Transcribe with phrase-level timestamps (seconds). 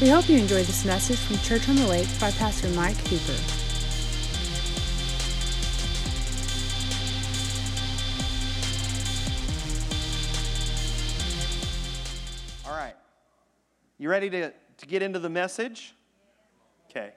[0.00, 3.32] We hope you enjoy this message from Church on the Lake by Pastor Mike Hooper.
[12.64, 12.94] All right.
[13.98, 15.96] You ready to, to get into the message?
[16.88, 17.10] Okay.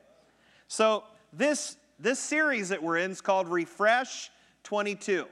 [0.68, 4.32] So this this series that we're in is called Refresh
[4.64, 5.28] 22.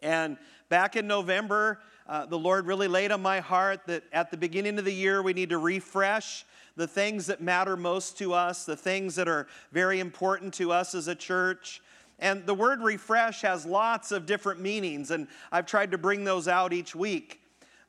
[0.00, 0.38] And
[0.68, 4.78] back in November, uh, the Lord really laid on my heart that at the beginning
[4.78, 6.44] of the year, we need to refresh
[6.76, 10.94] the things that matter most to us, the things that are very important to us
[10.94, 11.80] as a church.
[12.18, 16.48] And the word refresh has lots of different meanings, and I've tried to bring those
[16.48, 17.40] out each week.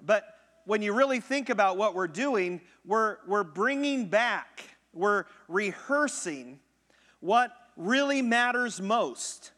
[0.03, 0.23] But
[0.65, 6.59] when you really think about what we're doing, we're, we're bringing back, we're rehearsing
[7.19, 9.51] what really matters most.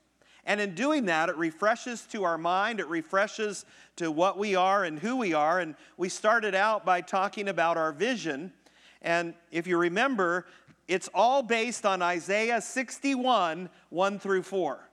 [0.46, 3.66] And in doing that, it refreshes to our mind, it refreshes
[3.98, 5.60] to what we are and who we are.
[5.60, 8.54] And we started out by talking about our vision.
[9.02, 10.46] And if you remember,
[10.88, 14.90] it's all based on Isaiah 61, 1 through 4.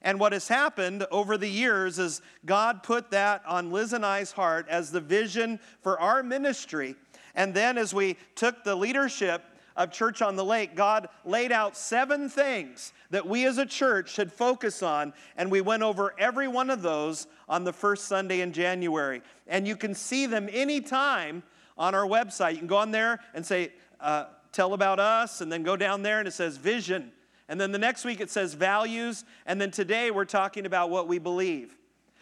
[0.00, 4.32] And what has happened over the years is God put that on Liz and I's
[4.32, 6.94] heart as the vision for our ministry.
[7.34, 9.42] And then as we took the leadership
[9.78, 14.12] of Church on the Lake, God laid out seven things that we as a church
[14.12, 18.40] should focus on, and we went over every one of those on the first Sunday
[18.40, 19.22] in January.
[19.46, 21.44] And you can see them anytime
[21.78, 22.52] on our website.
[22.52, 26.02] You can go on there and say, uh, Tell about us, and then go down
[26.02, 27.12] there and it says vision.
[27.48, 31.06] And then the next week it says values, and then today we're talking about what
[31.06, 31.76] we believe.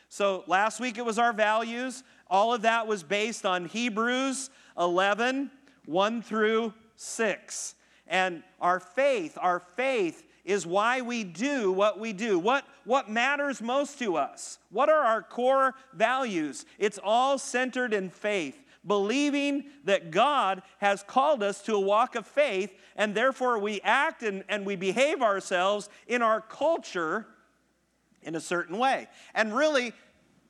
[0.09, 2.03] So last week it was our values.
[2.29, 5.51] All of that was based on Hebrews 11,
[5.87, 7.75] 1 through 6.
[8.07, 12.39] And our faith, our faith is why we do what we do.
[12.39, 14.59] What, what matters most to us?
[14.71, 16.65] What are our core values?
[16.79, 22.27] It's all centered in faith, believing that God has called us to a walk of
[22.27, 27.27] faith, and therefore we act and, and we behave ourselves in our culture
[28.23, 29.09] in a certain way.
[29.35, 29.93] And really,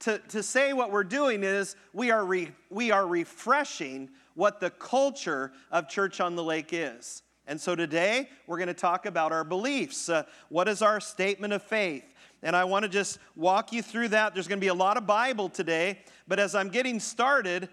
[0.00, 4.70] to, to say what we're doing is we are, re, we are refreshing what the
[4.70, 7.24] culture of Church on the Lake is.
[7.48, 10.08] And so today we're going to talk about our beliefs.
[10.08, 12.04] Uh, what is our statement of faith?
[12.42, 14.34] And I want to just walk you through that.
[14.34, 17.68] There's going to be a lot of Bible today, but as I'm getting started,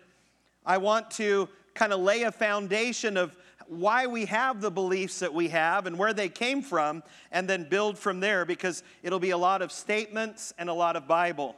[0.65, 3.35] I want to kind of lay a foundation of
[3.67, 7.67] why we have the beliefs that we have and where they came from, and then
[7.67, 11.55] build from there because it'll be a lot of statements and a lot of Bible.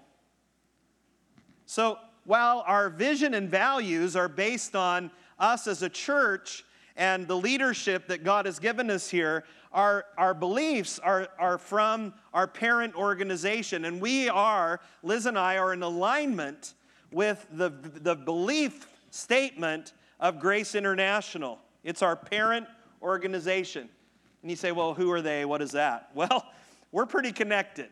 [1.65, 6.65] So, while our vision and values are based on us as a church
[6.97, 12.13] and the leadership that God has given us here, our, our beliefs are, are from
[12.33, 13.85] our parent organization.
[13.85, 16.73] And we are, Liz and I, are in alignment
[17.11, 21.59] with the, the belief statement of Grace International.
[21.83, 22.65] It's our parent
[23.01, 23.89] organization.
[24.41, 25.45] And you say, well, who are they?
[25.45, 26.09] What is that?
[26.15, 26.45] Well,
[26.91, 27.89] we're pretty connected.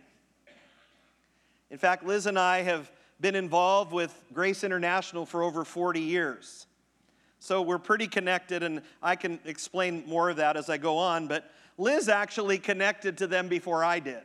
[1.70, 2.90] In fact, Liz and I have
[3.22, 6.68] been involved with Grace International for over 40 years.
[7.40, 11.28] So we're pretty connected, and I can explain more of that as I go on.
[11.28, 14.24] But Liz actually connected to them before I did.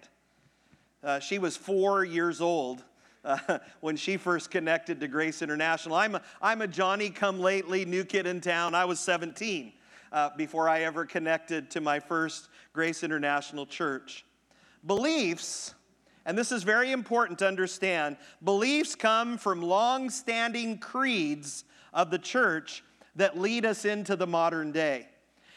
[1.02, 2.84] Uh, she was four years old
[3.24, 5.96] uh, when she first connected to Grace International.
[5.96, 8.74] I'm a, I'm a Johnny come lately, new kid in town.
[8.74, 9.72] I was 17
[10.12, 14.24] uh, before I ever connected to my first Grace International church.
[14.86, 15.74] Beliefs
[16.28, 18.18] and this is very important to understand.
[18.44, 22.84] Beliefs come from long standing creeds of the church
[23.16, 25.08] that lead us into the modern day.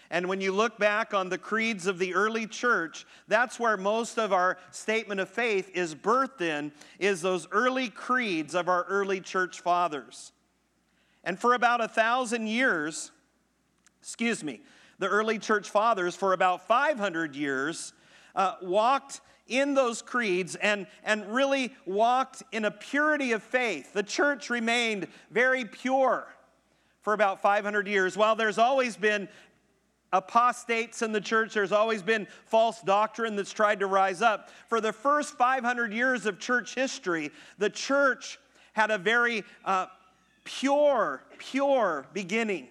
[0.09, 4.18] And when you look back on the creeds of the early church, that's where most
[4.18, 9.20] of our statement of faith is birthed in, is those early creeds of our early
[9.20, 10.32] church fathers.
[11.26, 13.12] And for about a thousand years,
[14.02, 14.62] excuse me,
[15.00, 17.92] the early church fathers, for about 500 years,
[18.36, 23.93] uh, walked in those creeds and, and really walked in a purity of faith.
[23.93, 26.28] The church remained very pure
[27.02, 28.16] for about 500 years.
[28.16, 29.28] While there's always been
[30.14, 34.49] apostates in the church, there's always been false doctrine that's tried to rise up.
[34.67, 38.40] For the first 500 years of church history, the church
[38.73, 39.88] had a very uh,
[40.43, 42.67] pure, pure beginning.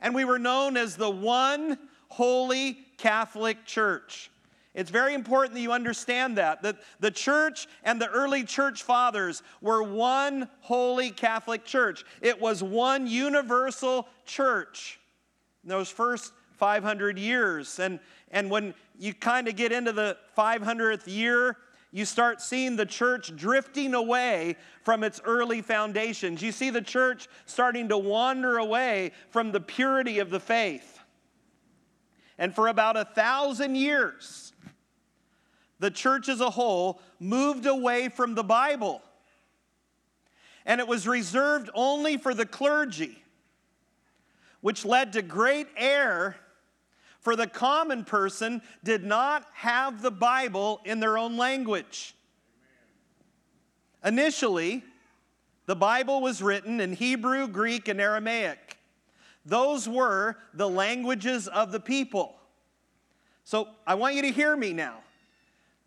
[0.00, 1.78] And we were known as the one
[2.08, 4.30] holy Catholic Church.
[4.76, 9.42] It's very important that you understand that, that the church and the early church fathers
[9.62, 12.04] were one holy Catholic church.
[12.20, 15.00] It was one universal church
[15.64, 17.78] in those first 500 years.
[17.78, 18.00] And,
[18.30, 21.56] and when you kind of get into the 500th year,
[21.90, 26.42] you start seeing the church drifting away from its early foundations.
[26.42, 30.98] You see the church starting to wander away from the purity of the faith.
[32.36, 34.52] And for about a thousand years,
[35.78, 39.02] the church as a whole moved away from the Bible.
[40.64, 43.22] And it was reserved only for the clergy,
[44.60, 46.36] which led to great error
[47.20, 52.14] for the common person did not have the Bible in their own language.
[54.04, 54.84] Initially,
[55.66, 58.78] the Bible was written in Hebrew, Greek, and Aramaic.
[59.44, 62.36] Those were the languages of the people.
[63.42, 64.98] So I want you to hear me now.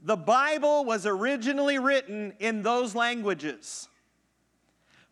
[0.03, 3.87] The Bible was originally written in those languages.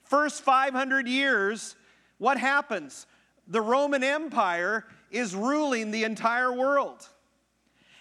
[0.03, 1.75] First 500 years,
[2.17, 3.05] what happens?
[3.47, 7.07] The Roman Empire is ruling the entire world.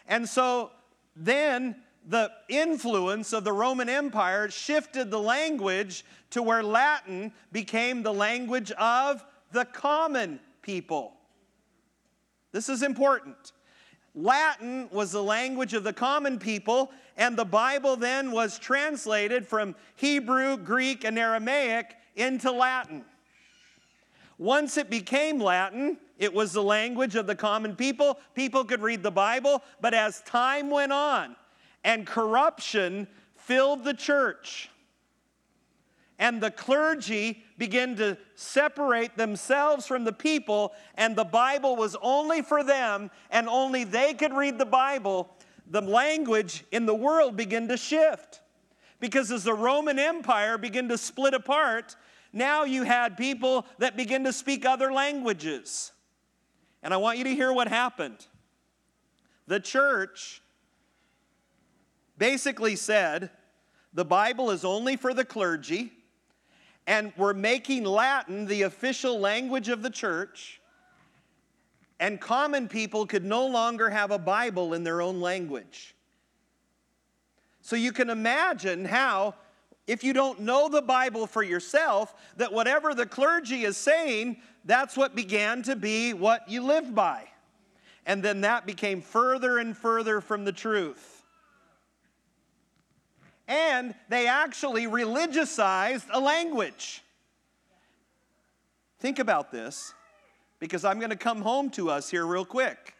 [0.06, 0.70] And so
[1.16, 8.14] then the influence of the Roman Empire shifted the language to where Latin became the
[8.14, 11.14] language of the common people.
[12.52, 13.52] This is important.
[14.16, 19.74] Latin was the language of the common people, and the Bible then was translated from
[19.94, 23.04] Hebrew, Greek, and Aramaic into Latin.
[24.38, 28.18] Once it became Latin, it was the language of the common people.
[28.34, 31.36] People could read the Bible, but as time went on
[31.84, 34.70] and corruption filled the church,
[36.18, 42.42] and the clergy began to separate themselves from the people, and the Bible was only
[42.42, 45.28] for them, and only they could read the Bible,
[45.68, 48.40] the language in the world began to shift.
[48.98, 51.96] Because as the Roman Empire began to split apart,
[52.32, 55.92] now you had people that begin to speak other languages.
[56.82, 58.26] And I want you to hear what happened.
[59.46, 60.42] The church
[62.16, 63.30] basically said
[63.92, 65.92] the Bible is only for the clergy,
[66.86, 70.60] and we're making Latin the official language of the church,
[71.98, 75.94] and common people could no longer have a Bible in their own language.
[77.62, 79.34] So you can imagine how
[79.86, 84.96] if you don't know the Bible for yourself, that whatever the clergy is saying, that's
[84.96, 87.24] what began to be what you lived by.
[88.04, 91.15] And then that became further and further from the truth.
[93.48, 97.02] And they actually religiousized a language.
[98.98, 99.94] Think about this,
[100.58, 102.94] because I'm going to come home to us here real quick.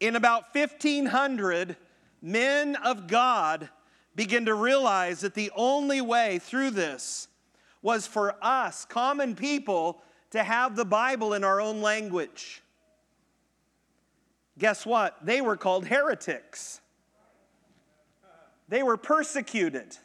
[0.00, 1.76] In about 1500,
[2.20, 3.68] men of God
[4.16, 7.28] begin to realize that the only way through this
[7.80, 12.62] was for us, common people, to have the Bible in our own language.
[14.60, 15.16] Guess what?
[15.24, 16.82] They were called heretics.
[18.68, 19.96] They were persecuted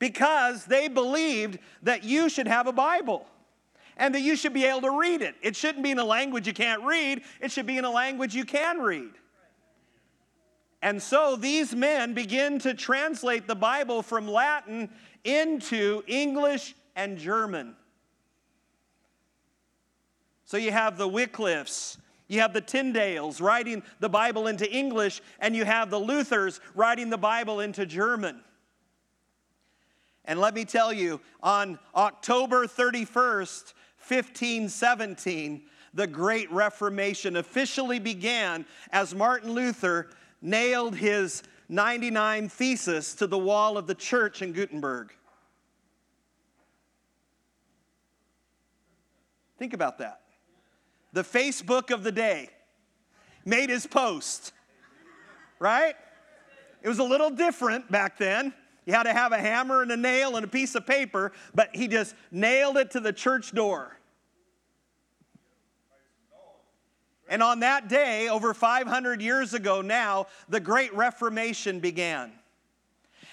[0.00, 3.26] because they believed that you should have a Bible
[3.96, 5.36] and that you should be able to read it.
[5.40, 8.34] It shouldn't be in a language you can't read, it should be in a language
[8.34, 9.12] you can read.
[10.82, 14.90] And so these men begin to translate the Bible from Latin
[15.24, 17.76] into English and German.
[20.44, 25.56] So you have the Wycliffes, you have the Tyndales writing the Bible into English, and
[25.56, 28.40] you have the Luthers writing the Bible into German.
[30.26, 33.72] And let me tell you, on October 31st,
[34.06, 35.62] 1517,
[35.94, 40.10] the Great Reformation officially began as Martin Luther
[40.42, 45.14] nailed his 99 thesis to the wall of the church in Gutenberg.
[49.58, 50.20] Think about that.
[51.12, 52.50] The Facebook of the day
[53.44, 54.52] made his post,
[55.58, 55.94] right?
[56.82, 58.52] It was a little different back then.
[58.84, 61.74] You had to have a hammer and a nail and a piece of paper, but
[61.74, 63.98] he just nailed it to the church door.
[67.28, 72.32] And on that day, over 500 years ago now, the Great Reformation began.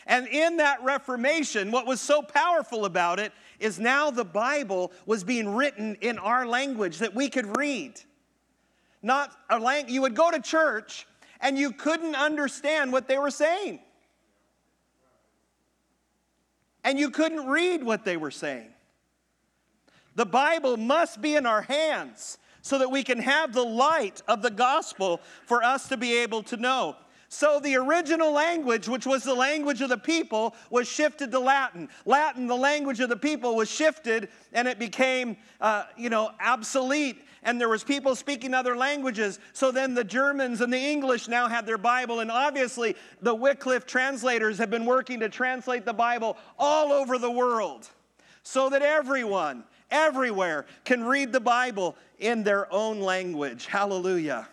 [0.06, 5.24] And in that Reformation, what was so powerful about it is now the Bible was
[5.24, 8.00] being written in our language that we could read.
[9.02, 11.08] Not a language, you would go to church
[11.42, 13.80] and you couldn't understand what they were saying.
[16.84, 18.70] And you couldn't read what they were saying.
[20.14, 24.42] The Bible must be in our hands so that we can have the light of
[24.42, 26.96] the gospel for us to be able to know.
[27.30, 31.90] So the original language, which was the language of the people, was shifted to Latin.
[32.06, 37.22] Latin, the language of the people, was shifted and it became, uh, you know, obsolete.
[37.44, 39.40] And there was people speaking other languages.
[39.54, 42.20] So then the Germans and the English now had their Bible.
[42.20, 47.32] And obviously the Wycliffe translators have been working to translate the Bible all over the
[47.32, 47.90] world
[48.44, 53.66] so that everyone, everywhere, can read the Bible in their own language.
[53.66, 54.48] Hallelujah.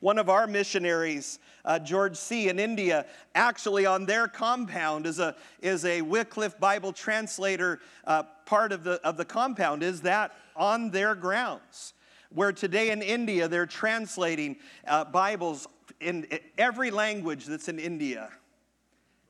[0.00, 2.48] One of our missionaries, uh, George C.
[2.48, 7.80] in India, actually on their compound is a, is a Wycliffe Bible translator.
[8.04, 11.94] Uh, part of the, of the compound is that on their grounds.
[12.30, 15.66] Where today in India, they're translating uh, Bibles
[16.00, 18.30] in every language that's in India.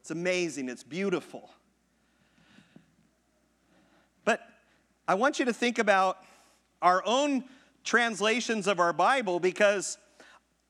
[0.00, 1.50] It's amazing, it's beautiful.
[4.24, 4.40] But
[5.06, 6.18] I want you to think about
[6.82, 7.44] our own
[7.84, 9.96] translations of our Bible because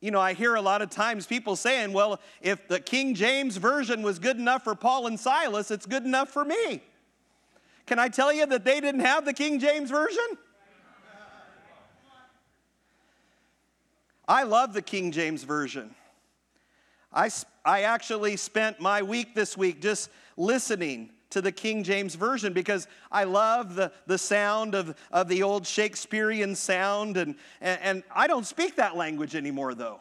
[0.00, 3.56] you know, I hear a lot of times people saying, well, if the King James
[3.56, 6.82] Version was good enough for Paul and Silas, it's good enough for me.
[7.86, 10.38] Can I tell you that they didn't have the King James Version?
[14.28, 15.94] I love the King James Version.
[17.12, 17.30] I,
[17.64, 22.86] I actually spent my week this week just listening to the King James Version because
[23.12, 28.26] I love the, the sound of, of the old Shakespearean sound, and, and, and I
[28.26, 30.00] don't speak that language anymore, though.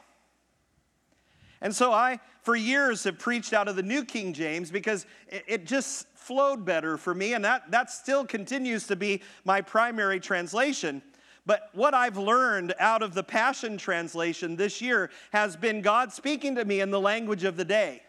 [1.59, 5.43] And so I, for years, have preached out of the New King James because it,
[5.47, 10.19] it just flowed better for me, and that, that still continues to be my primary
[10.19, 11.01] translation.
[11.45, 16.55] But what I've learned out of the Passion Translation this year has been God speaking
[16.55, 18.01] to me in the language of the day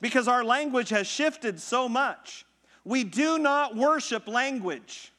[0.00, 2.44] because our language has shifted so much.
[2.84, 5.12] We do not worship language.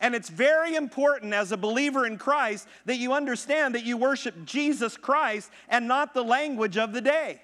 [0.00, 4.46] And it's very important as a believer in Christ that you understand that you worship
[4.46, 7.42] Jesus Christ and not the language of the day.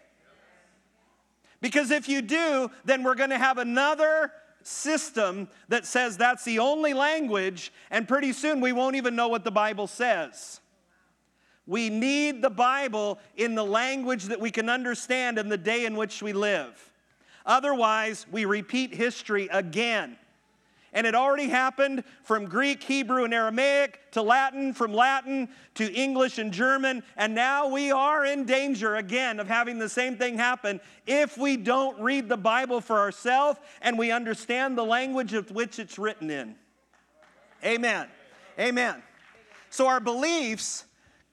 [1.60, 6.58] Because if you do, then we're going to have another system that says that's the
[6.58, 10.60] only language, and pretty soon we won't even know what the Bible says.
[11.66, 15.96] We need the Bible in the language that we can understand in the day in
[15.96, 16.92] which we live.
[17.44, 20.16] Otherwise, we repeat history again.
[20.96, 26.38] And it already happened from Greek, Hebrew, and Aramaic to Latin, from Latin to English
[26.38, 27.02] and German.
[27.18, 31.58] And now we are in danger again of having the same thing happen if we
[31.58, 36.30] don't read the Bible for ourselves and we understand the language of which it's written
[36.30, 36.54] in.
[37.62, 38.06] Amen.
[38.58, 39.02] Amen.
[39.68, 40.85] So our beliefs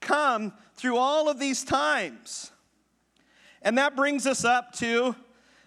[0.04, 2.52] come through all of these times.
[3.62, 5.16] And that brings us up to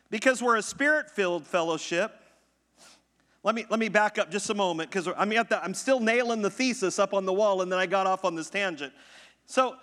[0.10, 2.13] because we're a spirit filled fellowship.
[3.44, 6.50] Let me, let me back up just a moment because I'm, I'm still nailing the
[6.50, 8.94] thesis up on the wall and then I got off on this tangent.
[9.46, 9.75] So,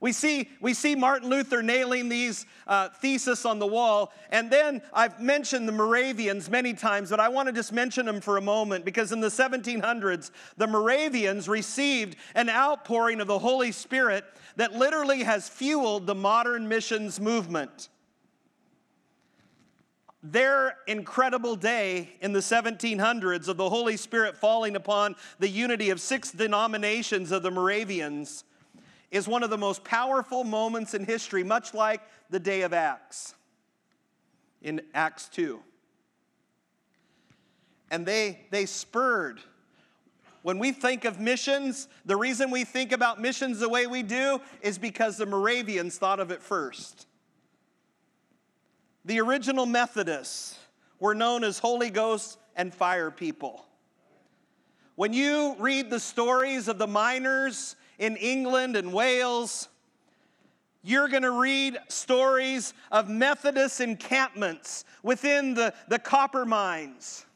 [0.00, 4.12] we see, we see Martin Luther nailing these uh, theses on the wall.
[4.30, 8.22] And then I've mentioned the Moravians many times, but I want to just mention them
[8.22, 13.72] for a moment because in the 1700s, the Moravians received an outpouring of the Holy
[13.72, 14.24] Spirit
[14.56, 17.90] that literally has fueled the modern missions movement.
[20.22, 26.00] Their incredible day in the 1700s of the Holy Spirit falling upon the unity of
[26.00, 28.44] six denominations of the Moravians
[29.10, 32.00] is one of the most powerful moments in history, much like
[32.30, 33.34] the day of Acts
[34.62, 35.60] in Acts 2.
[37.90, 39.40] And they, they spurred.
[40.42, 44.40] When we think of missions, the reason we think about missions the way we do
[44.62, 47.06] is because the Moravians thought of it first.
[49.04, 50.58] The original Methodists
[50.98, 53.66] were known as Holy Ghost and fire people.
[54.94, 59.68] When you read the stories of the miners in England and Wales,
[60.82, 67.26] you're going to read stories of Methodist encampments within the, the copper mines.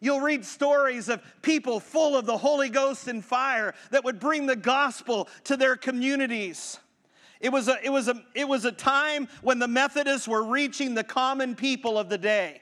[0.00, 4.46] You'll read stories of people full of the Holy Ghost and fire that would bring
[4.46, 6.78] the gospel to their communities.
[7.40, 10.94] It was a, it was a, it was a time when the Methodists were reaching
[10.94, 12.60] the common people of the day.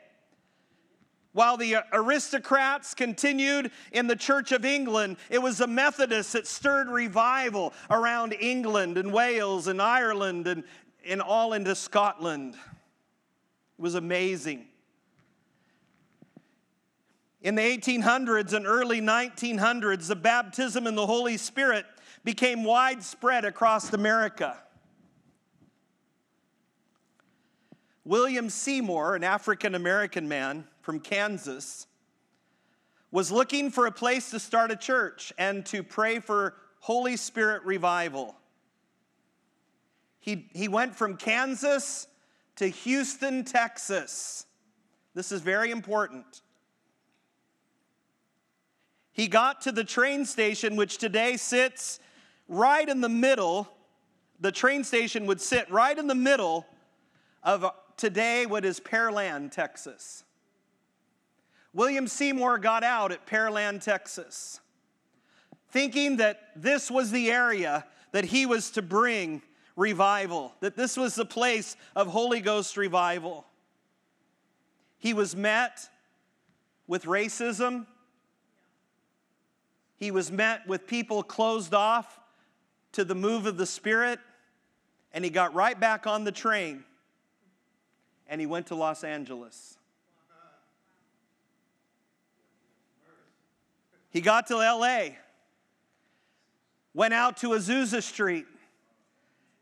[1.32, 6.88] While the aristocrats continued in the Church of England, it was the Methodists that stirred
[6.88, 10.62] revival around England and Wales and Ireland and,
[11.06, 12.54] and all into Scotland.
[12.54, 14.66] It was amazing.
[17.40, 21.86] In the 1800s and early 1900s, the baptism in the Holy Spirit
[22.24, 24.58] became widespread across America.
[28.04, 31.86] William Seymour, an African American man, from Kansas
[33.10, 37.62] was looking for a place to start a church and to pray for Holy Spirit
[37.64, 38.34] revival.
[40.18, 42.06] He, he went from Kansas
[42.56, 44.46] to Houston, Texas.
[45.14, 46.42] This is very important.
[49.12, 52.00] He got to the train station, which today sits
[52.48, 53.68] right in the middle.
[54.40, 56.66] The train station would sit right in the middle
[57.42, 60.24] of today what is Pearland, Texas.
[61.72, 64.60] William Seymour got out at Pearland, Texas,
[65.70, 69.42] thinking that this was the area that he was to bring
[69.74, 73.46] revival, that this was the place of Holy Ghost revival.
[74.98, 75.88] He was met
[76.86, 77.86] with racism.
[79.96, 82.20] He was met with people closed off
[82.92, 84.20] to the move of the Spirit,
[85.12, 86.84] and he got right back on the train
[88.32, 89.76] and he went to Los Angeles.
[94.12, 95.16] He got to LA,
[96.92, 98.44] went out to Azusa Street,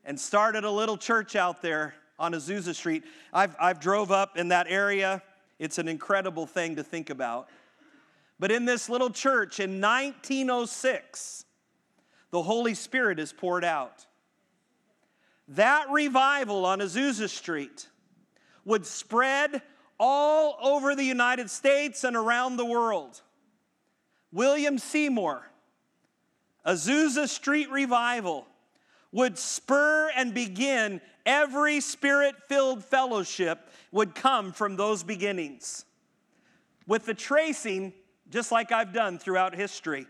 [0.05, 3.05] and started a little church out there on Azusa Street.
[3.33, 5.23] I've, I've drove up in that area.
[5.61, 7.49] It's an incredible thing to think about.
[8.41, 11.45] But in this little church in 1906,
[12.33, 14.07] the Holy Spirit is poured out.
[15.47, 17.89] That revival on Azusa Street
[18.65, 19.63] would spread
[19.99, 23.21] all over the United States and around the world.
[24.33, 25.43] William Seymour,
[26.67, 28.47] Azusa Street Revival,
[29.13, 35.85] would spur and begin every spirit filled fellowship would come from those beginnings.
[36.87, 37.93] With the tracing,
[38.31, 40.07] just like I've done throughout history.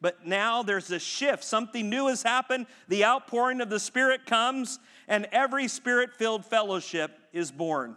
[0.00, 1.42] But now there's a shift.
[1.44, 2.66] Something new has happened.
[2.88, 4.78] The outpouring of the Spirit comes,
[5.08, 7.96] and every spirit filled fellowship is born.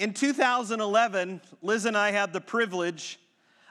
[0.00, 3.20] In 2011, Liz and I had the privilege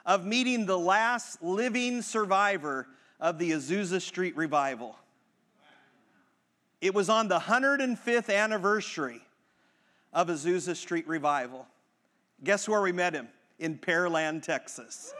[0.06, 2.86] of meeting the last living survivor
[3.18, 4.96] of the Azusa Street revival.
[6.80, 9.22] It was on the 105th anniversary
[10.12, 11.66] of Azusa Street revival.
[12.44, 13.26] Guess where we met him?
[13.58, 15.12] In Pearland, Texas.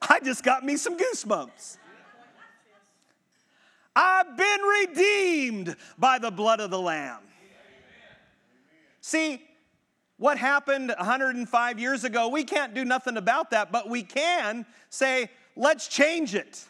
[0.00, 1.76] I just got me some goosebumps.
[4.00, 7.18] I've been redeemed by the blood of the Lamb.
[9.00, 9.42] See,
[10.18, 15.30] what happened 105 years ago, we can't do nothing about that, but we can say,
[15.56, 16.64] let's change it.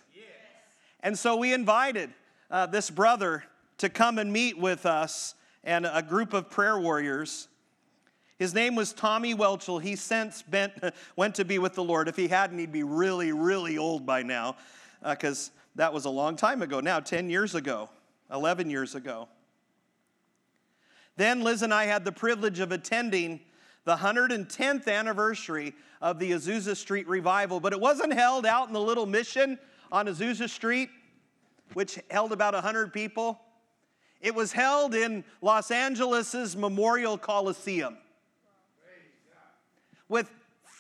[1.01, 2.15] And so we invited
[2.51, 3.45] uh, this brother
[3.77, 7.49] to come and meet with us and a group of prayer warriors.
[8.39, 9.83] His name was Tommy Welchel.
[9.83, 10.73] He since bent,
[11.17, 12.09] went to be with the Lord.
[12.09, 14.57] If he hadn't, he'd be really, really old by now
[15.07, 17.89] because uh, that was a long time ago now, 10 years ago,
[18.33, 19.29] 11 years ago.
[21.17, 23.39] Then Liz and I had the privilege of attending
[23.85, 28.81] the 110th anniversary of the Azusa Street revival, but it wasn't held out in the
[28.81, 29.57] little mission
[29.93, 30.91] on Azusa Street,
[31.75, 33.41] which held about 100 people.
[34.21, 37.97] It was held in Los Angeles's Memorial Coliseum
[40.09, 40.29] with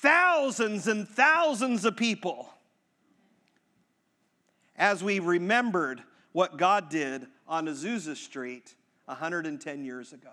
[0.02, 2.52] thousands and thousands of people
[4.78, 8.74] as we remembered what God did on Azusa Street
[9.06, 10.30] 110 years ago.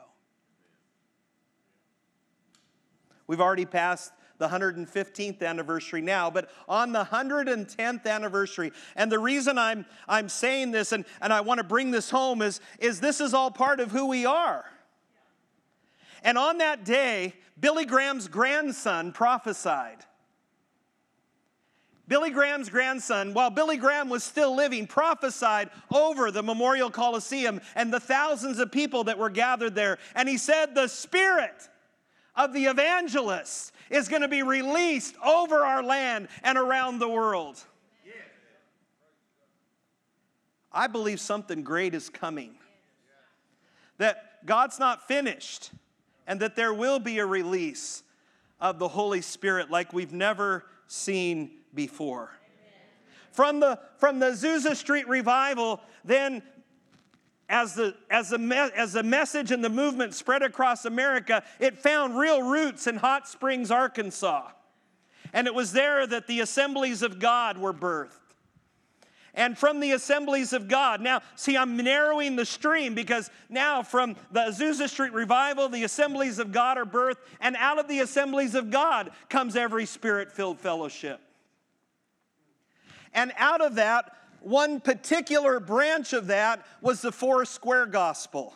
[3.27, 9.57] We've already passed the 115th anniversary now, but on the 110th anniversary, and the reason
[9.57, 13.21] I'm, I'm saying this and, and I want to bring this home is, is this
[13.21, 14.65] is all part of who we are.
[16.21, 20.03] And on that day, Billy Graham's grandson prophesied.
[22.07, 27.91] Billy Graham's grandson, while Billy Graham was still living, prophesied over the Memorial Coliseum and
[27.91, 29.97] the thousands of people that were gathered there.
[30.13, 31.69] And he said, The spirit
[32.35, 37.63] of the evangelist is going to be released over our land and around the world.
[40.71, 42.55] I believe something great is coming.
[43.97, 45.71] That God's not finished,
[46.27, 48.03] and that there will be a release
[48.59, 52.31] of the Holy Spirit like we've never seen before.
[53.31, 56.41] From the, from the Azusa Street revival, then
[57.49, 61.77] as the, as, the me, as the message and the movement spread across America, it
[61.77, 64.49] found real roots in Hot Springs, Arkansas.
[65.33, 68.19] And it was there that the assemblies of God were birthed
[69.35, 71.01] and from the assemblies of God.
[71.01, 76.39] Now, see, I'm narrowing the stream because now from the Azusa Street revival, the assemblies
[76.39, 80.59] of God are birthed, and out of the assemblies of God comes every spirit filled
[80.59, 81.19] fellowship.
[83.13, 88.53] And out of that, one particular branch of that was the Four Square Gospel.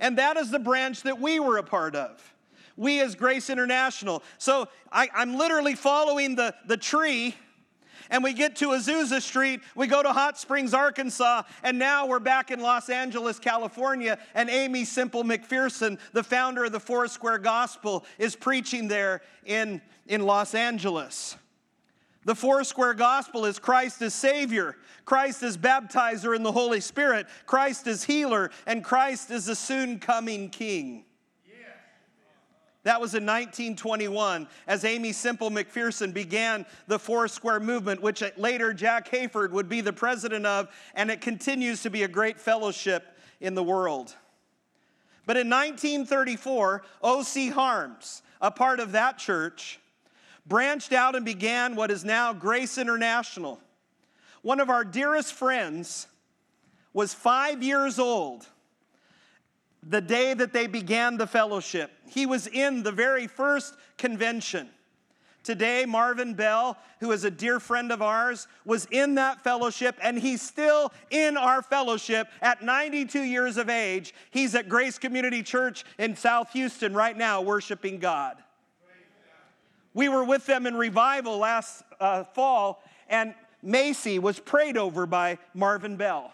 [0.00, 2.34] And that is the branch that we were a part of.
[2.76, 4.22] We as Grace International.
[4.38, 7.34] So I, am literally following the, the tree
[8.12, 12.20] and we get to Azusa Street, we go to Hot Springs, Arkansas, and now we're
[12.20, 18.04] back in Los Angeles, California, and Aimee Semple McPherson, the founder of the Foursquare Gospel,
[18.18, 21.36] is preaching there in, in Los Angeles.
[22.26, 27.26] The four square Gospel is Christ as Savior, Christ as baptizer in the Holy Spirit,
[27.46, 31.06] Christ as healer, and Christ as the soon coming King.
[32.84, 38.72] That was in 1921 as Aimee Semple McPherson began the Four Square movement, which later
[38.72, 43.16] Jack Hayford would be the president of, and it continues to be a great fellowship
[43.40, 44.16] in the world.
[45.26, 47.48] But in 1934, O.C.
[47.50, 49.78] Harms, a part of that church,
[50.44, 53.60] branched out and began what is now Grace International.
[54.42, 56.08] One of our dearest friends
[56.92, 58.48] was five years old
[59.82, 61.90] the day that they began the fellowship.
[62.08, 64.68] He was in the very first convention.
[65.42, 70.16] Today, Marvin Bell, who is a dear friend of ours, was in that fellowship and
[70.16, 74.14] he's still in our fellowship at 92 years of age.
[74.30, 78.36] He's at Grace Community Church in South Houston right now, worshiping God.
[79.94, 85.38] We were with them in revival last uh, fall, and Macy was prayed over by
[85.54, 86.32] Marvin Bell.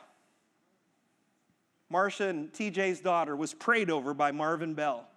[1.91, 5.09] Marcia and TJ's daughter, was prayed over by Marvin Bell.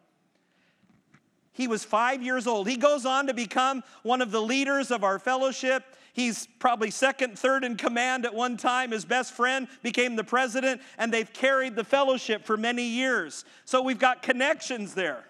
[1.53, 2.67] He was five years old.
[2.67, 5.84] He goes on to become one of the leaders of our fellowship.
[6.13, 8.91] He's probably second, third in command at one time.
[8.91, 13.43] His best friend became the president, and they've carried the fellowship for many years.
[13.65, 15.25] So we've got connections there.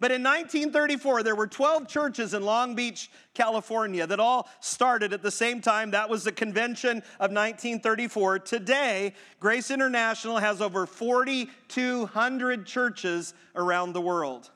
[0.00, 5.20] But in 1934, there were 12 churches in Long Beach, California, that all started at
[5.20, 5.90] the same time.
[5.90, 8.38] That was the convention of 1934.
[8.38, 14.50] Today, Grace International has over 4,200 churches around the world.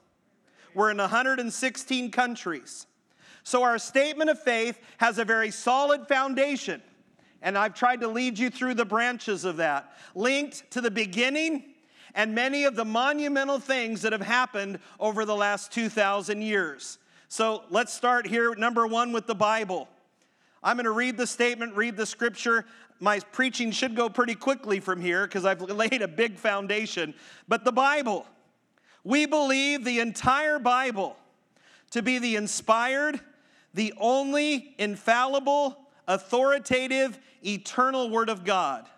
[0.75, 2.87] We're in 116 countries.
[3.43, 6.81] So, our statement of faith has a very solid foundation.
[7.43, 11.74] And I've tried to lead you through the branches of that, linked to the beginning
[12.15, 16.99] and many of the monumental things that have happened over the last 2,000 years.
[17.29, 19.89] So let's start here, number one, with the Bible.
[20.63, 22.65] I'm going to read the statement, read the scripture.
[23.01, 27.15] My preaching should go pretty quickly from here because I've laid a big foundation.
[27.49, 28.27] But the Bible,
[29.03, 31.17] we believe the entire Bible
[31.91, 33.21] to be the inspired,
[33.75, 38.89] the only infallible, authoritative, eternal Word of God.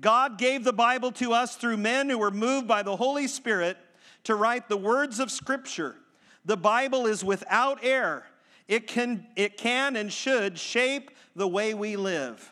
[0.00, 3.76] God gave the Bible to us through men who were moved by the Holy Spirit
[4.24, 5.96] to write the words of Scripture.
[6.44, 8.24] The Bible is without error.
[8.66, 12.50] It can, it can and should shape the way we live.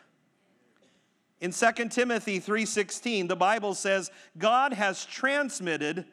[1.40, 6.06] In 2 Timothy 3:16, the Bible says, God has transmitted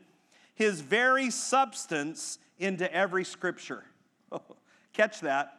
[0.56, 3.84] his very substance into every scripture.
[4.94, 5.54] Catch that.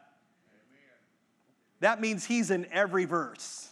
[1.78, 3.70] That means he's in every verse.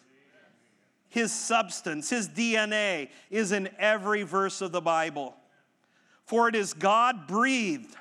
[1.18, 5.34] His substance, His DNA is in every verse of the Bible.
[6.26, 7.96] For it is God breathed.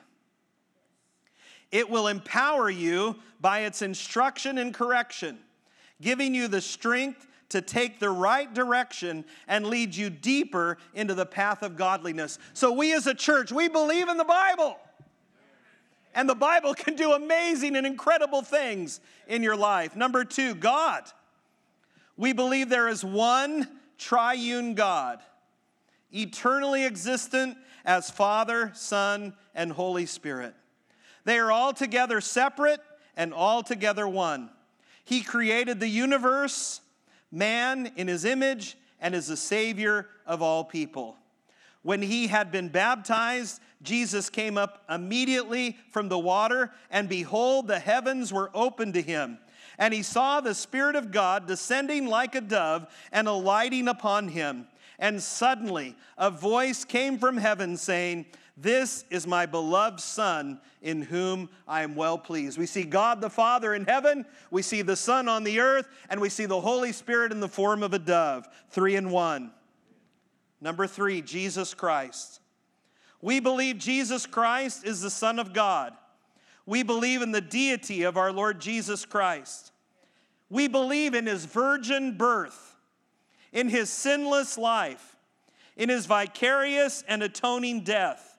[1.72, 5.40] It will empower you by its instruction and correction,
[6.00, 11.26] giving you the strength to take the right direction and lead you deeper into the
[11.26, 12.38] path of godliness.
[12.54, 14.78] So, we as a church, we believe in the Bible.
[16.14, 19.96] And the Bible can do amazing and incredible things in your life.
[19.96, 21.12] Number two, God
[22.18, 25.20] we believe there is one triune God,
[26.12, 30.54] eternally existent as Father, Son, and Holy Spirit.
[31.24, 32.82] They are all together separate
[33.16, 34.50] and all together one.
[35.06, 36.82] He created the universe,
[37.32, 41.16] man in his image, and is the Savior of all people.
[41.84, 47.80] When he had been baptized, Jesus came up immediately from the water, and behold, the
[47.80, 49.38] heavens were opened to him
[49.78, 54.68] and he saw the Spirit of God descending like a dove and alighting upon him.
[55.00, 61.50] And suddenly a voice came from heaven saying, This is my beloved Son, in whom
[61.68, 62.58] I am well pleased.
[62.58, 66.20] We see God the Father in heaven, we see the Son on the earth, and
[66.20, 68.48] we see the Holy Spirit in the form of a dove.
[68.70, 69.52] Three in one.
[70.60, 72.40] Number three, Jesus Christ.
[73.22, 75.94] We believe Jesus Christ is the Son of God.
[76.68, 79.72] We believe in the deity of our Lord Jesus Christ.
[80.50, 82.76] We believe in his virgin birth,
[83.54, 85.16] in his sinless life,
[85.78, 88.38] in his vicarious and atoning death,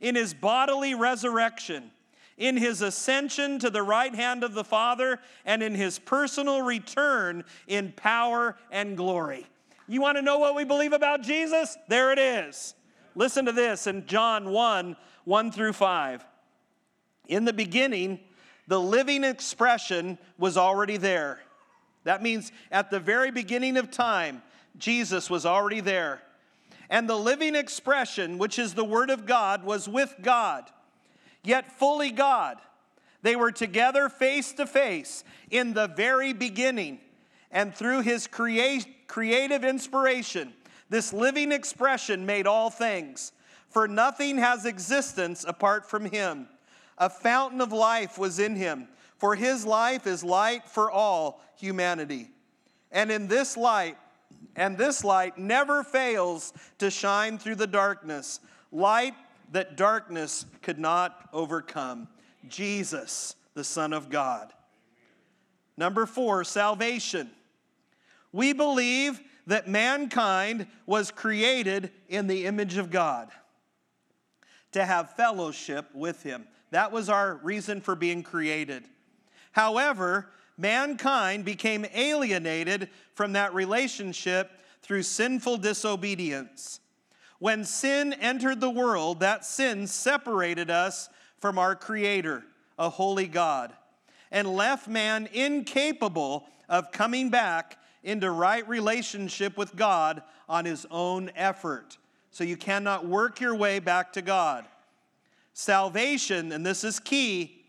[0.00, 1.90] in his bodily resurrection,
[2.36, 7.42] in his ascension to the right hand of the Father, and in his personal return
[7.66, 9.46] in power and glory.
[9.88, 11.78] You want to know what we believe about Jesus?
[11.88, 12.74] There it is.
[13.14, 16.26] Listen to this in John 1 1 through 5.
[17.28, 18.20] In the beginning,
[18.66, 21.40] the living expression was already there.
[22.04, 24.42] That means at the very beginning of time,
[24.76, 26.20] Jesus was already there.
[26.90, 30.64] And the living expression, which is the Word of God, was with God,
[31.42, 32.58] yet fully God.
[33.22, 37.00] They were together face to face in the very beginning.
[37.50, 40.52] And through his crea- creative inspiration,
[40.90, 43.32] this living expression made all things.
[43.68, 46.48] For nothing has existence apart from him.
[46.98, 52.30] A fountain of life was in him, for his life is light for all humanity.
[52.90, 53.96] And in this light,
[54.56, 59.14] and this light never fails to shine through the darkness, light
[59.52, 62.08] that darkness could not overcome.
[62.48, 64.52] Jesus, the Son of God.
[65.76, 67.30] Number four, salvation.
[68.32, 73.30] We believe that mankind was created in the image of God
[74.72, 76.46] to have fellowship with Him.
[76.72, 78.84] That was our reason for being created.
[79.52, 86.80] However, mankind became alienated from that relationship through sinful disobedience.
[87.38, 92.42] When sin entered the world, that sin separated us from our Creator,
[92.78, 93.74] a holy God,
[94.30, 101.30] and left man incapable of coming back into right relationship with God on his own
[101.36, 101.98] effort.
[102.30, 104.64] So you cannot work your way back to God.
[105.52, 107.64] Salvation, and this is key,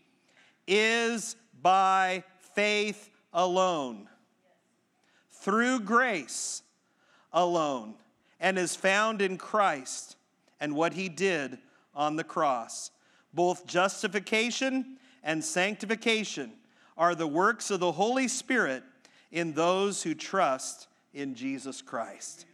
[0.66, 4.08] is by faith alone,
[5.30, 6.62] through grace
[7.32, 7.94] alone,
[8.40, 10.16] and is found in Christ
[10.60, 11.58] and what he did
[11.94, 12.90] on the cross.
[13.32, 16.52] Both justification and sanctification
[16.96, 18.82] are the works of the Holy Spirit
[19.32, 22.46] in those who trust in Jesus Christ.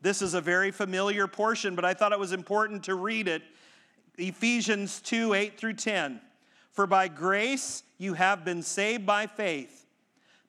[0.00, 3.42] This is a very familiar portion, but I thought it was important to read it.
[4.18, 6.20] Ephesians 2 8 through 10.
[6.70, 9.86] For by grace you have been saved by faith.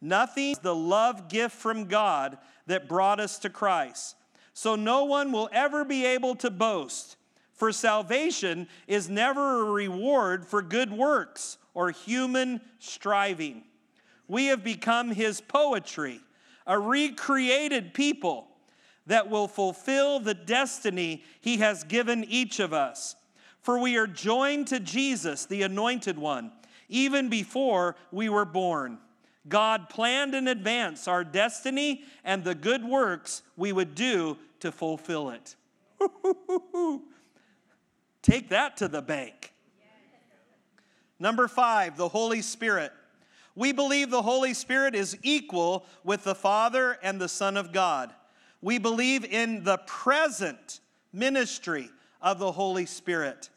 [0.02, 4.16] Nothing the love gift from God that brought us to Christ.
[4.54, 7.18] So no one will ever be able to boast
[7.56, 13.64] for salvation is never a reward for good works or human striving.
[14.28, 16.20] We have become his poetry,
[16.68, 18.48] a recreated people
[19.08, 23.16] that will fulfill the destiny he has given each of us.
[23.66, 26.52] For we are joined to Jesus, the anointed one,
[26.88, 29.00] even before we were born.
[29.50, 35.32] God planned in advance our destiny and the good works we would do to fulfill
[35.32, 35.56] it.
[38.22, 39.52] Take that to the bank.
[41.18, 42.92] Number five, the Holy Spirit.
[43.56, 48.14] We believe the Holy Spirit is equal with the Father and the Son of God.
[48.62, 51.90] We believe in the present ministry
[52.22, 53.50] of the Holy Spirit,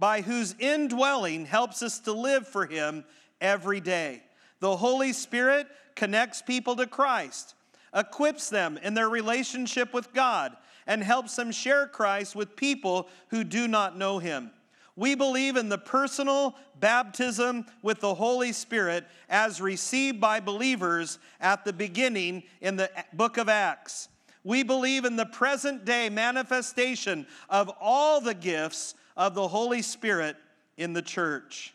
[0.00, 3.04] by whose indwelling helps us to live for Him
[3.40, 4.22] every day.
[4.60, 7.54] The Holy Spirit connects people to Christ,
[7.94, 13.44] equips them in their relationship with God, and helps them share Christ with people who
[13.44, 14.50] do not know him.
[14.96, 21.64] We believe in the personal baptism with the Holy Spirit as received by believers at
[21.64, 24.08] the beginning in the book of Acts.
[24.42, 30.34] We believe in the present day manifestation of all the gifts of the Holy Spirit
[30.78, 31.74] in the church.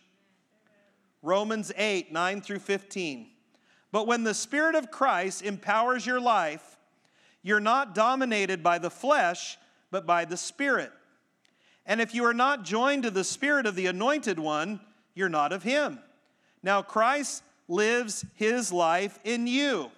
[1.22, 3.28] Romans 8, 9 through 15.
[3.92, 6.78] But when the Spirit of Christ empowers your life,
[7.44, 9.60] you're not dominated by the flesh,
[9.92, 10.92] but by the Spirit.
[11.86, 14.80] And if you are not joined to the Spirit of the Anointed One,
[15.14, 16.00] you're not of Him.
[16.64, 19.92] Now, Christ lives His life in you.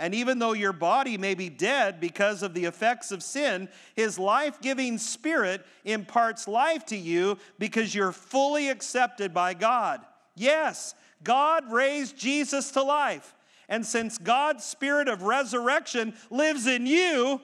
[0.00, 4.18] And even though your body may be dead because of the effects of sin, His
[4.18, 10.00] life giving Spirit imparts life to you because you're fully accepted by God.
[10.34, 13.34] Yes, God raised Jesus to life.
[13.68, 17.38] And since God's spirit of resurrection lives in you,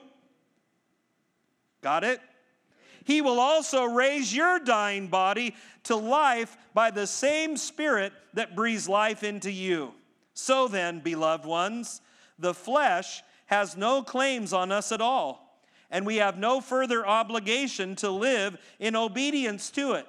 [1.83, 2.19] got it?
[3.03, 8.89] He will also raise your dying body to life by the same spirit that breathes
[8.89, 9.93] life into you.
[10.33, 12.01] So then, beloved ones,
[12.39, 17.95] the flesh has no claims on us at all, and we have no further obligation
[17.97, 20.07] to live in obedience to it.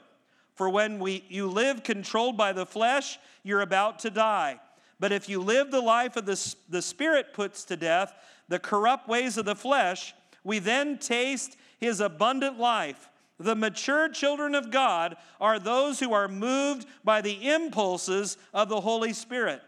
[0.54, 4.60] For when we, you live controlled by the flesh, you're about to die.
[4.98, 8.12] But if you live the life of the, the Spirit puts to death,
[8.48, 13.08] the corrupt ways of the flesh, we then taste his abundant life.
[13.38, 18.80] The mature children of God are those who are moved by the impulses of the
[18.80, 19.62] Holy Spirit.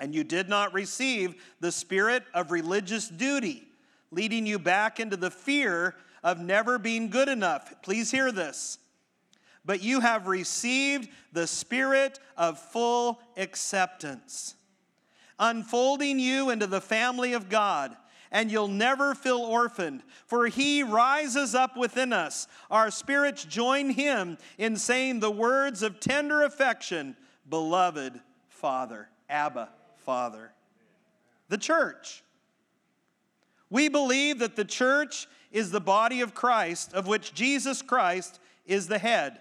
[0.00, 3.68] And you did not receive the spirit of religious duty,
[4.10, 7.72] leading you back into the fear of never being good enough.
[7.82, 8.78] Please hear this.
[9.64, 14.56] But you have received the spirit of full acceptance,
[15.38, 17.96] unfolding you into the family of God
[18.34, 22.48] and you'll never feel orphaned, for he rises up within us.
[22.68, 27.16] Our spirits join him in saying the words of tender affection,
[27.48, 29.68] beloved Father, Abba,
[30.04, 30.52] Father.
[31.48, 32.22] The church.
[33.70, 38.88] We believe that the church is the body of Christ, of which Jesus Christ is
[38.88, 39.40] the head.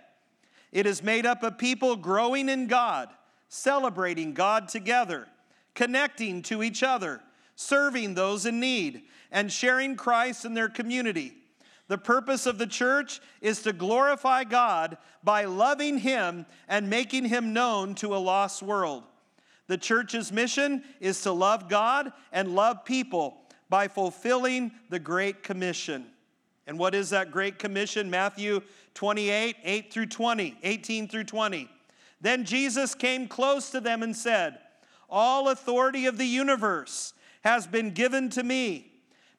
[0.71, 3.09] It is made up of people growing in God,
[3.47, 5.27] celebrating God together,
[5.75, 7.21] connecting to each other
[7.55, 11.33] serving those in need, and sharing Christ in their community.
[11.87, 17.53] The purpose of the church is to glorify God by loving Him and making Him
[17.53, 19.03] known to a lost world.
[19.67, 23.37] The church's mission is to love God and love people
[23.69, 26.05] by fulfilling the Great Commission.
[26.67, 28.09] And what is that Great Commission?
[28.09, 28.61] Matthew
[28.93, 31.69] 28, 8 through 20, 18 through 20.
[32.21, 34.59] Then Jesus came close to them and said,
[35.09, 38.91] All authority of the universe has been given to me.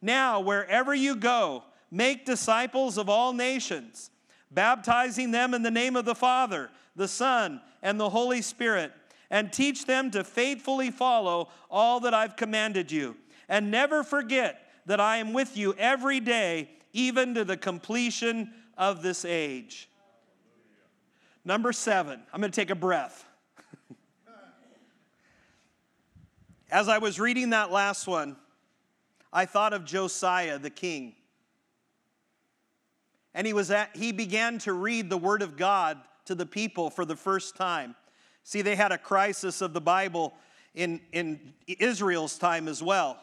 [0.03, 4.11] Now, wherever you go, make disciples of all nations,
[4.51, 8.93] baptizing them in the name of the Father, the Son, and the Holy Spirit,
[9.35, 13.17] and teach them to faithfully follow all that I've commanded you.
[13.49, 19.03] And never forget that I am with you every day, even to the completion of
[19.03, 19.89] this age.
[21.45, 23.25] Number seven, I'm going to take a breath.
[26.71, 28.37] As I was reading that last one,
[29.33, 31.13] I thought of Josiah the king.
[33.35, 36.89] And he, was at, he began to read the word of God to the people
[36.89, 37.97] for the first time.
[38.45, 40.35] See, they had a crisis of the Bible
[40.75, 43.19] in, in Israel's time as well.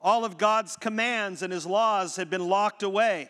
[0.00, 3.28] All of God's commands and his laws had been locked away.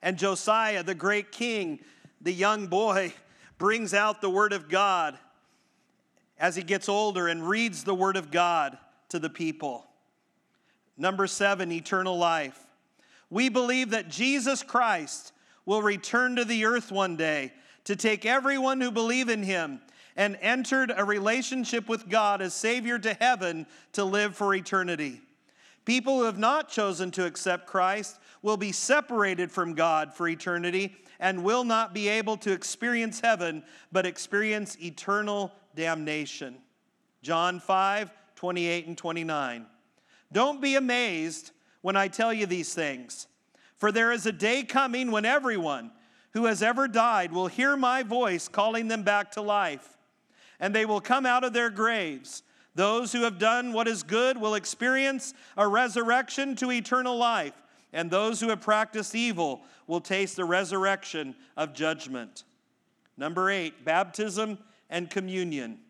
[0.00, 1.80] And Josiah, the great king,
[2.20, 3.12] the young boy,
[3.58, 5.18] brings out the word of God
[6.38, 8.76] as he gets older and reads the Word of God
[9.10, 9.86] to the people.
[10.96, 12.58] Number seven, eternal life.
[13.30, 15.32] We believe that Jesus Christ
[15.64, 17.52] will return to the earth one day
[17.84, 19.80] to take everyone who believe in him
[20.16, 25.20] and entered a relationship with God as Savior to heaven to live for eternity.
[25.84, 30.94] People who have not chosen to accept Christ will be separated from God for eternity
[31.18, 36.56] and will not be able to experience heaven, but experience eternal damnation.
[37.22, 39.66] John 5 28 and 29.
[40.32, 43.28] Don't be amazed when I tell you these things,
[43.76, 45.92] for there is a day coming when everyone
[46.32, 49.96] who has ever died will hear my voice calling them back to life,
[50.58, 52.42] and they will come out of their graves.
[52.74, 57.52] Those who have done what is good will experience a resurrection to eternal life,
[57.92, 62.44] and those who have practiced evil will taste the resurrection of judgment.
[63.16, 65.80] Number eight, baptism and communion.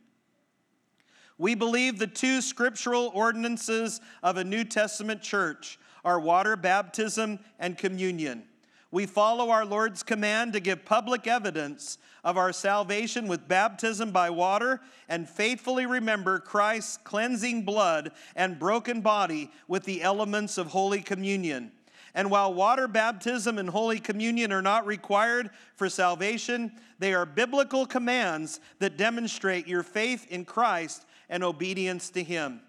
[1.38, 7.78] We believe the two scriptural ordinances of a New Testament church are water baptism and
[7.78, 8.44] communion.
[8.92, 14.28] We follow our Lord's command to give public evidence of our salvation with baptism by
[14.28, 21.00] water and faithfully remember Christ's cleansing blood and broken body with the elements of Holy
[21.00, 21.72] Communion.
[22.14, 27.86] And while water baptism and Holy Communion are not required for salvation, they are biblical
[27.86, 32.60] commands that demonstrate your faith in Christ and obedience to Him.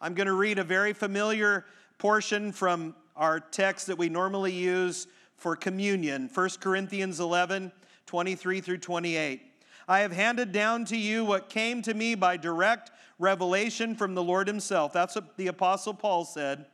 [0.00, 1.66] I'm going to read a very familiar
[1.98, 7.72] portion from our text that we normally use for communion 1 Corinthians 11
[8.06, 9.42] 23 through 28.
[9.88, 14.22] I have handed down to you what came to me by direct revelation from the
[14.22, 14.92] Lord Himself.
[14.92, 16.66] That's what the Apostle Paul said.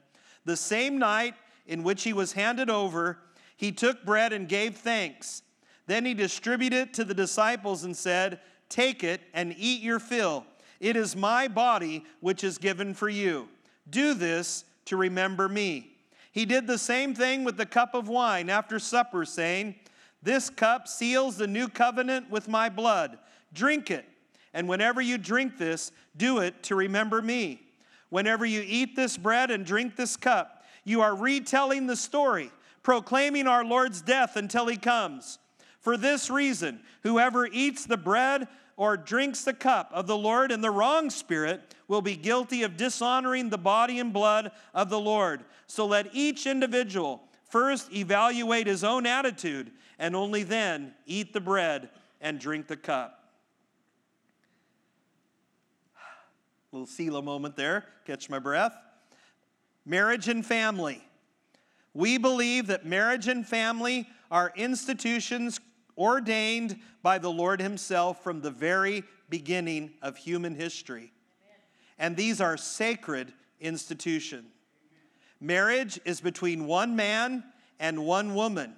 [0.45, 1.35] The same night,
[1.67, 3.19] in which he was handed over,
[3.57, 5.43] he took bread and gave thanks.
[5.87, 10.47] Then he distributed it to the disciples and said, Take it and eat your fill.
[10.81, 13.49] It is my body which is given for you.
[13.89, 15.92] Do this to remember me.
[16.33, 19.77] He did the same thing with the cup of wine after supper, saying,
[20.23, 23.19] This cup seals the new covenant with my blood.
[23.53, 24.07] Drink it.
[24.55, 27.61] And whenever you drink this, do it to remember me.
[28.09, 32.51] Whenever you eat this bread and drink this cup, you are retelling the story,
[32.83, 35.39] proclaiming our Lord's death until he comes.
[35.81, 40.61] For this reason, whoever eats the bread or drinks the cup of the Lord in
[40.61, 45.45] the wrong spirit will be guilty of dishonoring the body and blood of the Lord.
[45.67, 51.91] So let each individual first evaluate his own attitude and only then eat the bread
[52.21, 53.19] and drink the cup.
[56.73, 58.75] Little Selah moment there, catch my breath.
[59.85, 61.03] Marriage and family.
[61.93, 65.61] We believe that marriage and family are institutions
[65.97, 71.13] ordained by the Lord Himself from the very beginning of human history.
[71.99, 74.47] And these are sacred institutions.
[75.41, 77.45] Marriage is between one man
[77.81, 78.75] and one woman.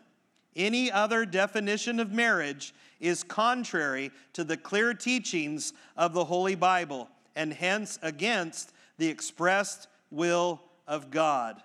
[0.56, 7.08] Any other definition of marriage is contrary to the clear teachings of the Holy Bible
[7.36, 11.62] and hence against the expressed will of God.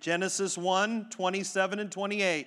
[0.00, 2.46] Genesis 1 27 and 28.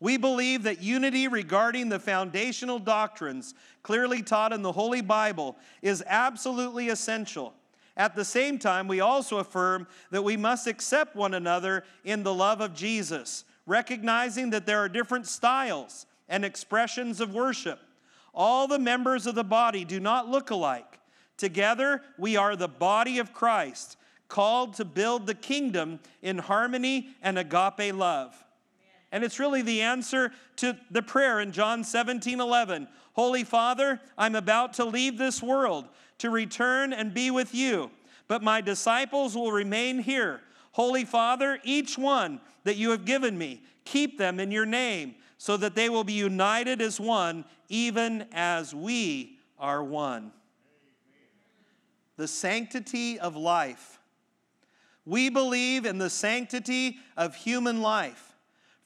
[0.00, 6.04] We believe that unity regarding the foundational doctrines clearly taught in the Holy Bible is
[6.06, 7.54] absolutely essential.
[7.96, 12.32] At the same time, we also affirm that we must accept one another in the
[12.32, 17.80] love of Jesus, recognizing that there are different styles and expressions of worship.
[18.32, 21.00] All the members of the body do not look alike.
[21.36, 23.96] Together, we are the body of Christ,
[24.28, 28.44] called to build the kingdom in harmony and agape love.
[29.10, 32.88] And it's really the answer to the prayer in John 17 11.
[33.14, 35.86] Holy Father, I'm about to leave this world
[36.18, 37.90] to return and be with you,
[38.26, 40.40] but my disciples will remain here.
[40.72, 45.56] Holy Father, each one that you have given me, keep them in your name, so
[45.56, 50.32] that they will be united as one, even as we are one.
[52.16, 53.98] The sanctity of life.
[55.06, 58.27] We believe in the sanctity of human life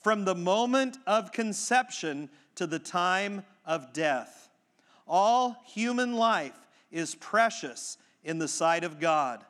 [0.03, 4.49] from the moment of conception to the time of death.
[5.07, 6.59] All human life
[6.91, 9.43] is precious in the sight of God.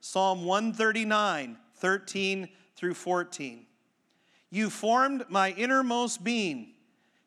[0.00, 3.66] Psalm 139, 13 through 14.
[4.48, 6.72] You formed my innermost being,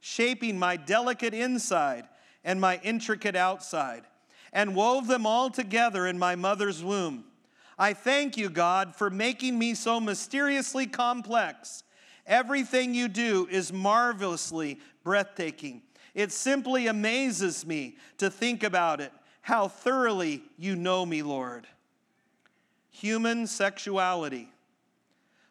[0.02, 2.06] shaping my delicate inside
[2.44, 4.04] and my intricate outside,
[4.52, 7.26] and wove them all together in my mother's womb.
[7.78, 11.84] I thank you, God, for making me so mysteriously complex
[12.26, 15.82] Everything you do is marvelously breathtaking.
[16.14, 19.12] It simply amazes me to think about it,
[19.42, 21.68] how thoroughly you know me, Lord.
[22.92, 24.50] Human sexuality.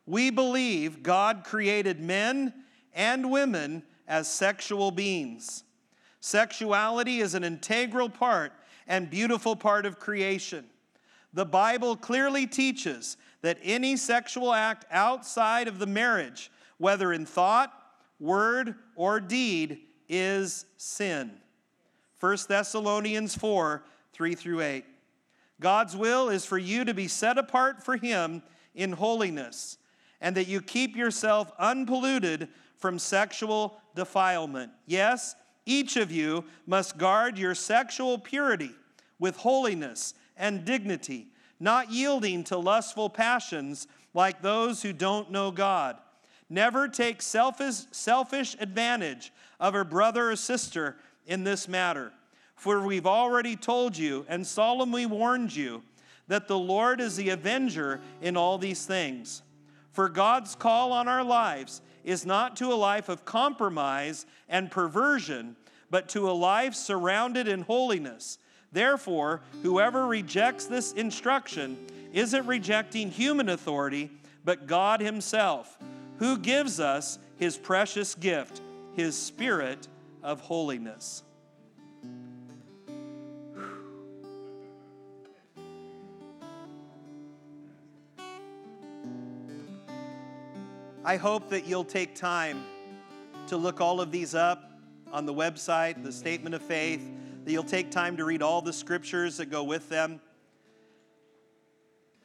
[0.07, 2.55] We believe God created men
[2.95, 5.65] and women as sexual beings.
[6.21, 8.53] Sexuality is an integral part
[8.87, 10.65] and beautiful part of creation.
[11.33, 16.51] The Bible clearly teaches that any sexual act outside of the marriage
[16.83, 17.73] whether in thought,
[18.19, 19.79] word, or deed,
[20.09, 21.31] is sin.
[22.19, 24.85] 1 Thessalonians 4 3 through 8.
[25.61, 28.43] God's will is for you to be set apart for Him
[28.75, 29.79] in holiness,
[30.21, 34.73] and that you keep yourself unpolluted from sexual defilement.
[34.85, 38.73] Yes, each of you must guard your sexual purity
[39.21, 41.29] with holiness and dignity,
[41.61, 45.97] not yielding to lustful passions like those who don't know God
[46.53, 50.97] Never take selfish, selfish advantage of a brother or sister
[51.27, 52.13] in this matter.
[52.57, 55.83] For we've already told you and solemnly warned you
[56.29, 59.41] that the Lord is the avenger in all these things.
[59.93, 65.57] For God's call on our lives is not to a life of compromise and perversion,
[65.89, 68.37] but to a life surrounded in holiness.
[68.71, 71.79] Therefore, whoever rejects this instruction
[72.13, 74.11] isn't rejecting human authority,
[74.45, 75.79] but God Himself
[76.23, 78.61] who gives us his precious gift,
[78.95, 79.89] his spirit
[80.23, 81.25] of holiness.
[91.05, 92.63] I hope that you'll take time
[93.49, 94.71] to look all of these up
[95.11, 97.03] on the website, the statement of faith,
[97.45, 100.21] that you'll take time to read all the scriptures that go with them.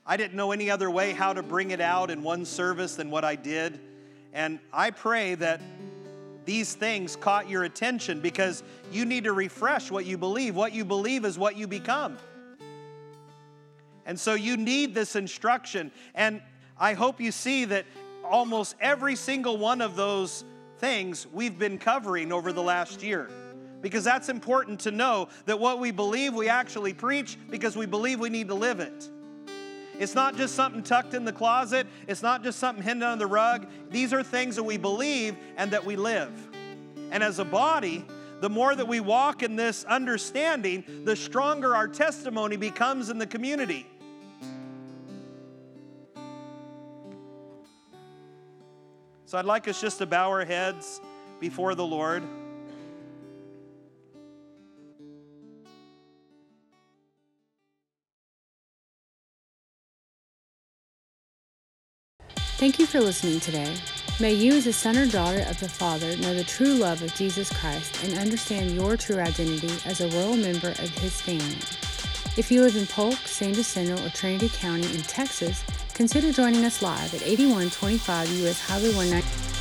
[0.06, 3.10] I didn't know any other way how to bring it out in one service than
[3.10, 3.80] what I did.
[4.38, 5.60] And I pray that
[6.46, 8.62] these things caught your attention because
[8.92, 10.56] you need to refresh what you believe.
[10.56, 12.20] What you believe is what you become.
[14.06, 15.92] And so you need this instruction.
[16.14, 16.40] And
[16.78, 17.88] I hope you see that
[18.24, 20.44] almost every single one of those
[20.78, 23.32] things we've been covering over the last year.
[23.82, 28.20] Because that's important to know that what we believe we actually preach because we believe
[28.20, 29.10] we need to live it.
[30.00, 33.28] It's not just something tucked in the closet, it's not just something hidden under the
[33.28, 33.68] rug.
[33.90, 36.32] These are things that we believe and that we live.
[37.12, 38.06] And as a body,
[38.40, 43.26] the more that we walk in this understanding, the stronger our testimony becomes in the
[43.26, 43.88] community.
[49.26, 51.02] So I'd like us just to bow our heads
[51.40, 52.24] before the Lord.
[62.58, 63.72] Thank you for listening today.
[64.20, 67.14] May you, as a son or daughter of the Father, know the true love of
[67.14, 71.60] Jesus Christ and understand your true identity as a royal member of His family.
[72.36, 76.82] If you live in Polk, San Jacinto, or Trinity County in Texas, consider joining us
[76.82, 79.57] live at 8125 US Highway 190.